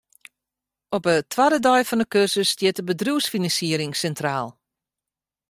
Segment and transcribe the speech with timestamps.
[0.97, 4.47] Op 'e twadde dei fan 'e kursus stiet de bedriuwsfinansiering sintraal.